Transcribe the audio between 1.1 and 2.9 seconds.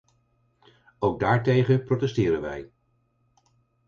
daartegen protesteren wij.